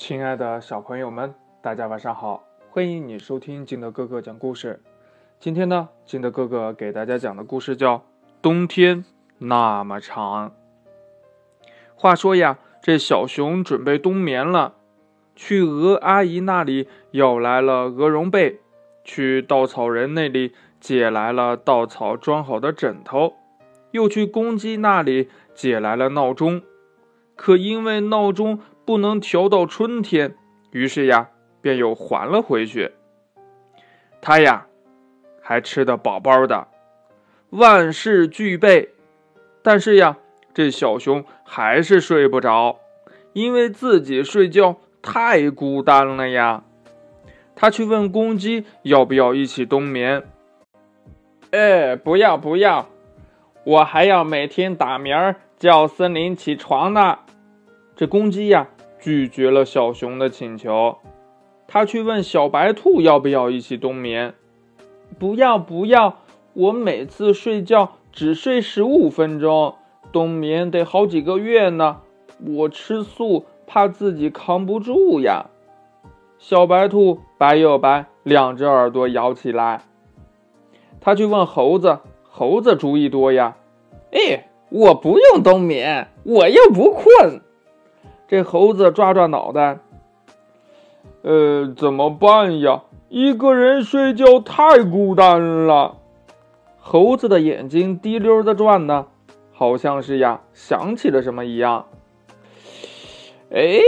[0.00, 2.42] 亲爱的小朋友们，大家晚上好！
[2.70, 4.80] 欢迎你收听金德哥哥讲故事。
[5.38, 7.98] 今天呢，金德哥哥给大家讲的故事叫
[8.40, 9.04] 《冬天
[9.36, 10.52] 那么长》。
[11.94, 14.72] 话说呀，这小熊准备冬眠了，
[15.36, 18.58] 去鹅阿姨那里要来了鹅绒被，
[19.04, 23.34] 去稻草人那里借来了稻草装好的枕头，
[23.90, 26.62] 又去公鸡那里借来了闹钟。
[27.36, 28.60] 可因为闹钟
[28.90, 30.34] 不能调到春天，
[30.72, 31.28] 于是呀，
[31.60, 32.90] 便又还了回去。
[34.20, 34.66] 他呀，
[35.40, 36.66] 还吃得饱饱的，
[37.50, 38.88] 万事俱备，
[39.62, 40.16] 但是呀，
[40.52, 42.80] 这小熊还是睡不着，
[43.32, 46.64] 因为自己睡觉太孤单了呀。
[47.54, 50.24] 他去问公鸡要不要一起冬眠。
[51.52, 52.88] 哎，不要不要，
[53.62, 57.20] 我还要每天打鸣叫森林起床呢。
[57.94, 58.66] 这公鸡呀
[59.00, 60.98] 拒绝了小熊的请求，
[61.66, 64.34] 他去问小白兔要不要一起冬眠。
[65.18, 66.18] 不要不要，
[66.52, 69.74] 我每次睡觉只睡十五分钟，
[70.12, 72.02] 冬眠得好几个月呢。
[72.46, 75.46] 我吃素，怕自己扛不住呀。
[76.38, 79.82] 小白兔白又白，两只耳朵摇起来。
[81.00, 83.56] 他去问猴子，猴子主意多呀。
[84.12, 87.40] 哎，我不用冬眠，我又不困。
[88.30, 89.80] 这猴子抓抓脑袋，
[91.22, 92.82] 呃，怎么办呀？
[93.08, 95.96] 一个人睡觉太孤单了。
[96.78, 99.06] 猴子的眼睛滴溜的转呢，
[99.50, 101.86] 好像是呀想起了什么一样。
[103.52, 103.80] 哎，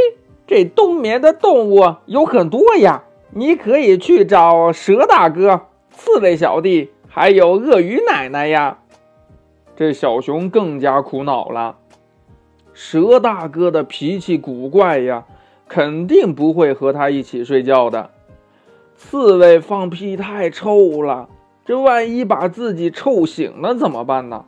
[0.48, 8.78] 这冬眠的动物有很多呀，你可以去找蛇大哥、刺猬小弟，还有鳄鱼奶奶呀。
[9.76, 11.76] 这小熊更加苦恼了。
[12.74, 15.24] 蛇大哥的脾气古怪呀，
[15.68, 18.10] 肯定不会和他一起睡觉的。
[18.96, 21.28] 刺猬放屁太臭了，
[21.64, 24.44] 这万一把自己臭醒了怎么办呢？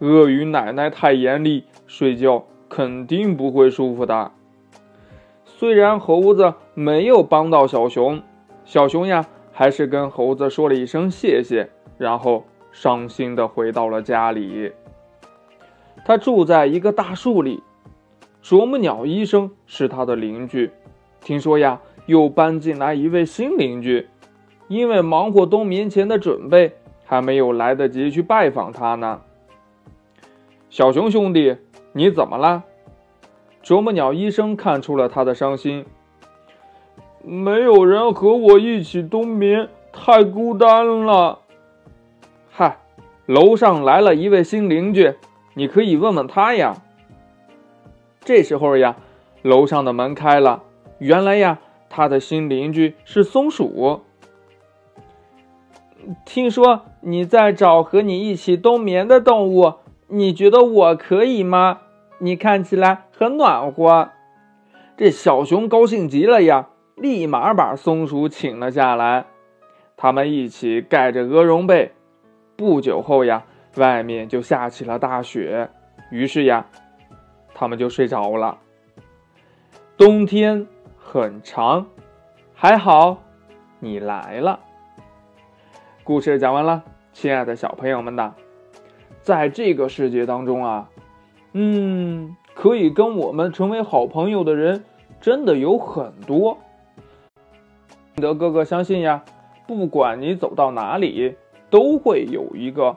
[0.00, 4.32] 鳄鱼奶奶太严厉，睡觉肯定不会舒服的。
[5.44, 8.20] 虽然猴子没有帮到小熊，
[8.64, 14.72] 小熊呀还是跟猴子说了一声谢谢，然后伤心的回到了家里。
[16.04, 17.62] 他住在一个大树里，
[18.42, 20.70] 啄木鸟医生是他的邻居。
[21.22, 24.06] 听说呀，又搬进来一位新邻居，
[24.68, 26.74] 因为忙活冬眠前的准备，
[27.06, 29.22] 还没有来得及去拜访他呢。
[30.68, 31.56] 小熊兄弟，
[31.92, 32.64] 你怎么了？
[33.62, 35.86] 啄木鸟医生看出了他的伤心。
[37.22, 41.38] 没有人和我一起冬眠，太孤单了。
[42.50, 42.76] 嗨，
[43.24, 45.14] 楼上来了一位新邻居。
[45.54, 46.82] 你可以问问他呀。
[48.20, 48.96] 这时候呀，
[49.42, 50.62] 楼上的门开了，
[50.98, 54.02] 原来呀，他的新邻居是松鼠。
[56.24, 59.74] 听说你在找和你一起冬眠的动物，
[60.08, 61.80] 你觉得我可以吗？
[62.18, 64.10] 你看起来很暖和。
[64.96, 69.26] 这小熊高兴极了呀，立马把松鼠请了下来，
[69.96, 71.92] 他们一起盖着鹅绒被。
[72.56, 73.44] 不久后呀。
[73.76, 75.68] 外面就下起了大雪，
[76.10, 76.64] 于是呀，
[77.54, 78.58] 他们就睡着了。
[79.96, 81.86] 冬天很长，
[82.54, 83.22] 还好
[83.80, 84.60] 你来了。
[86.04, 88.34] 故事讲完了，亲爱的小朋友们呐，
[89.22, 90.88] 在这个世界当中啊，
[91.52, 94.84] 嗯，可以跟我们成为好朋友的人
[95.20, 96.58] 真的有很多。
[98.14, 99.24] 德哥哥相信呀，
[99.66, 101.34] 不管你走到哪里，
[101.70, 102.96] 都会有一个。